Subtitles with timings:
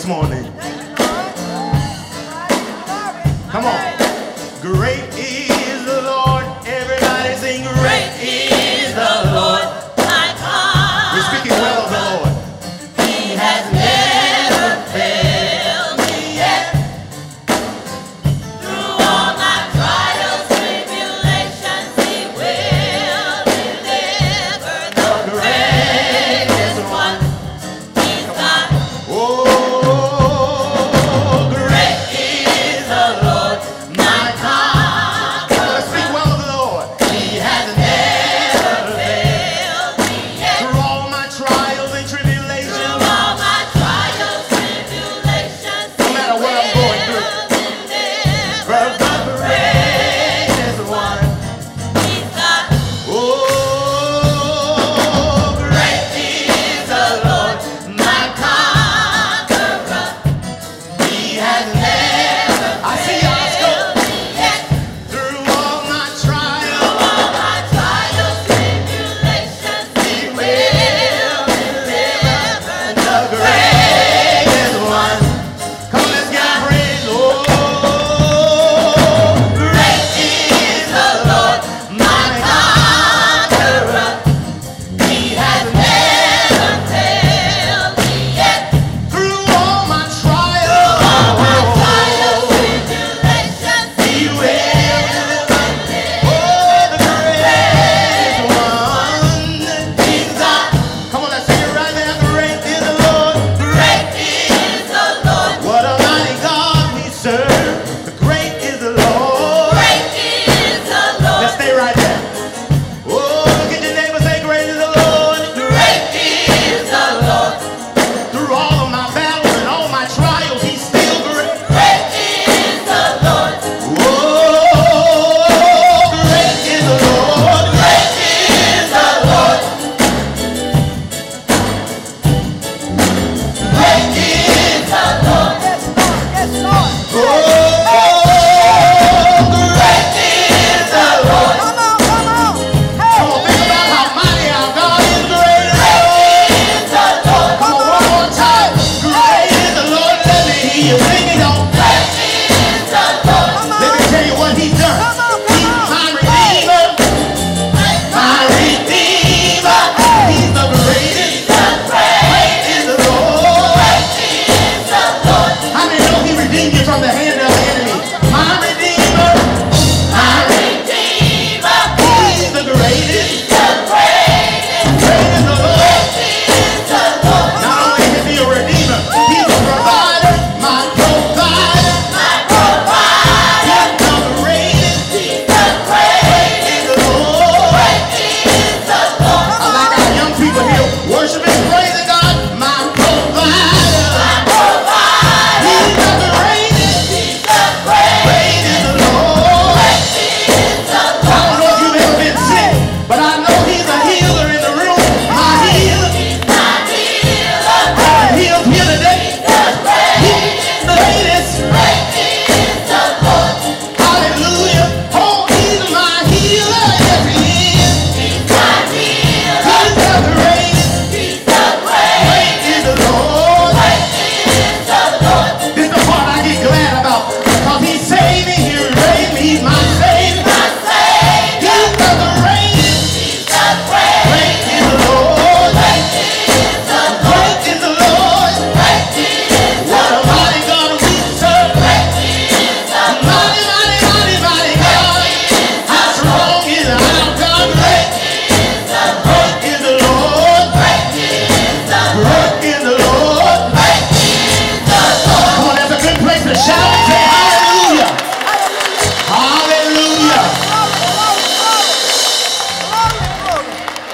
[0.00, 0.39] this morning.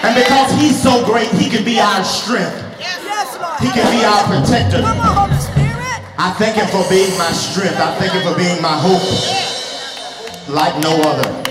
[0.06, 2.62] And because he's so great, he can be our strength.
[3.58, 4.80] He can be our protector.
[6.16, 7.80] I thank him for being my strength.
[7.80, 9.02] I thank him for being my hope.
[10.48, 11.45] Like no other.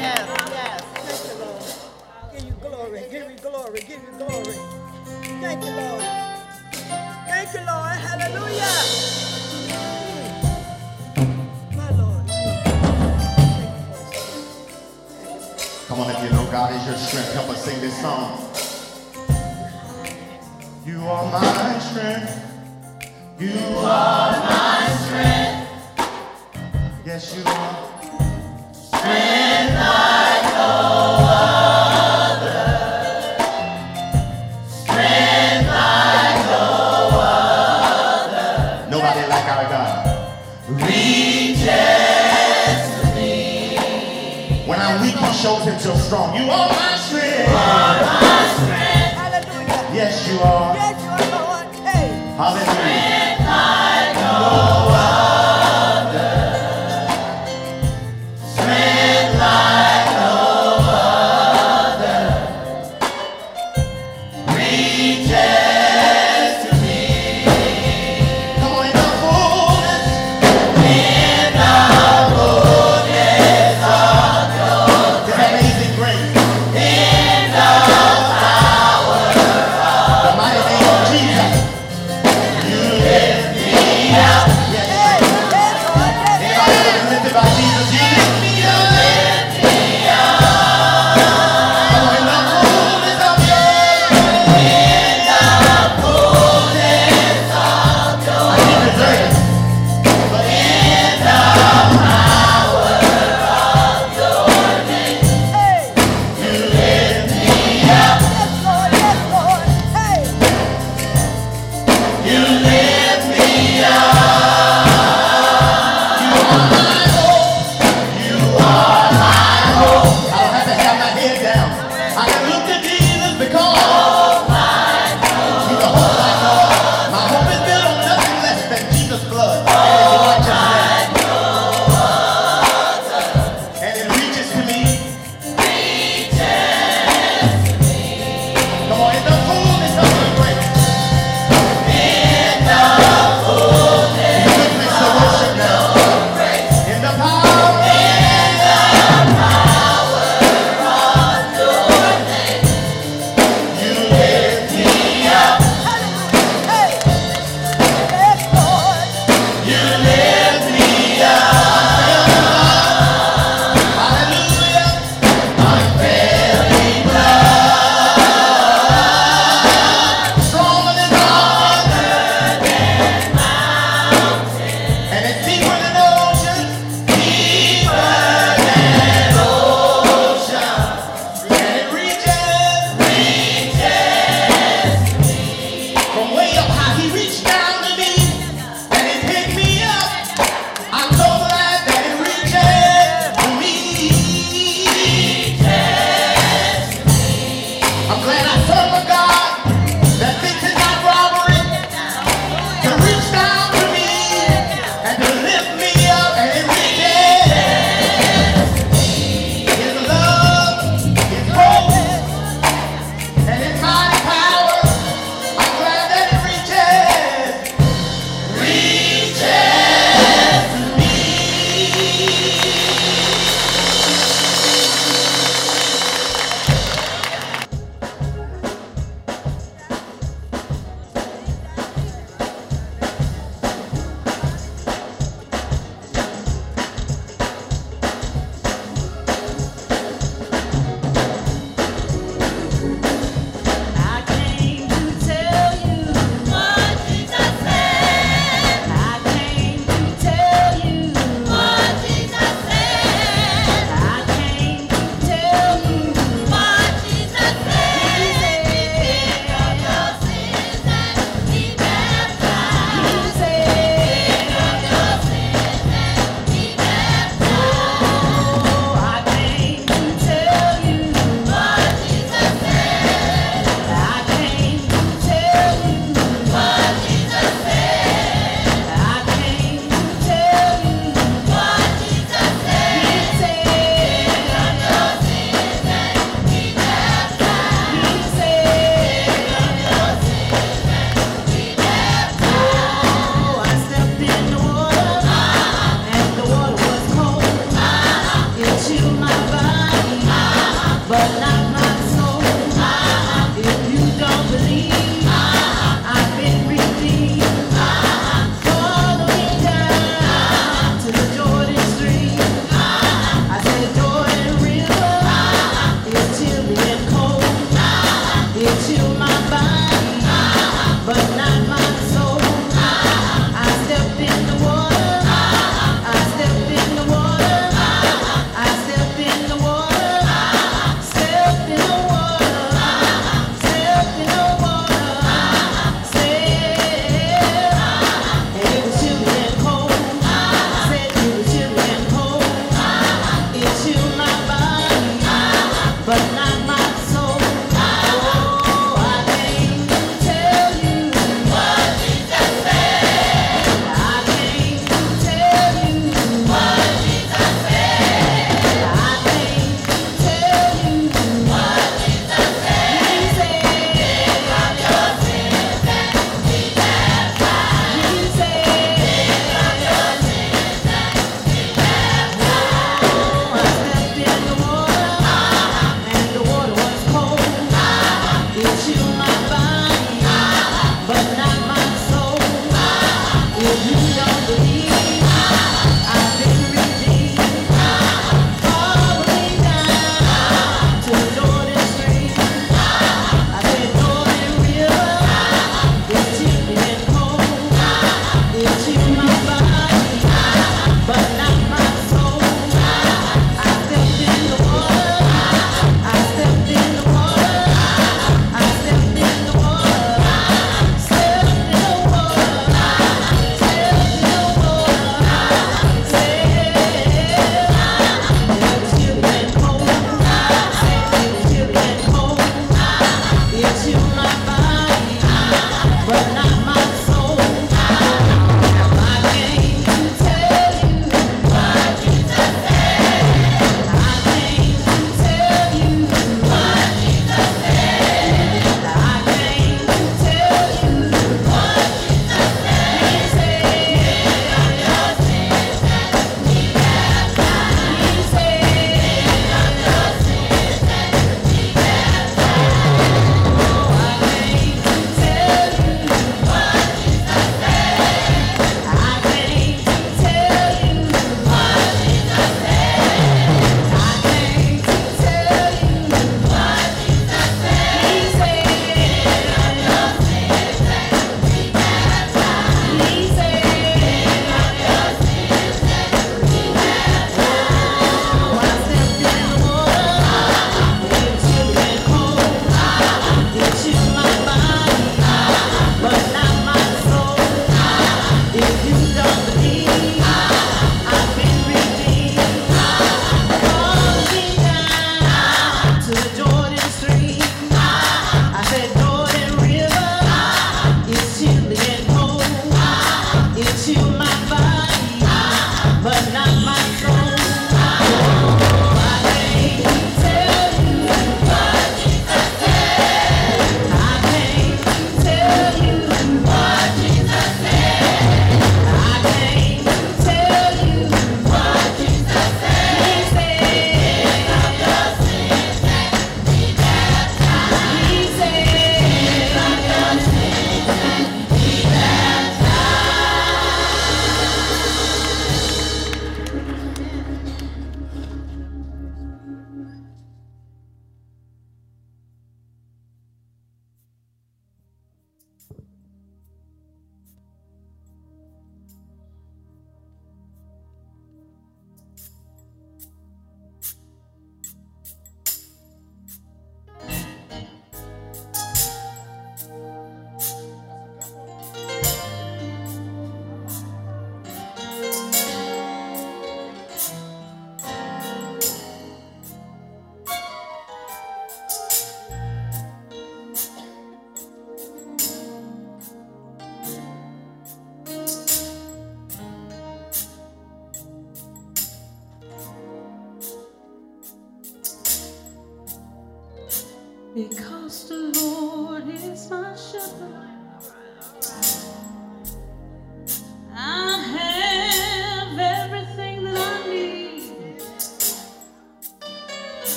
[45.76, 46.36] Himself strong.
[46.36, 46.95] You are my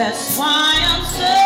[0.00, 1.39] That's why I'm saved.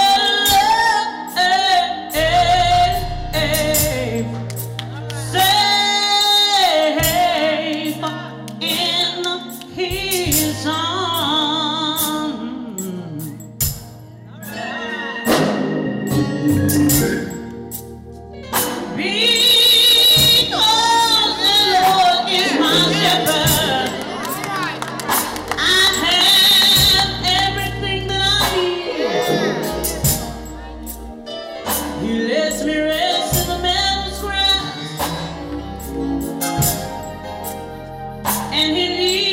[38.54, 39.23] And He leads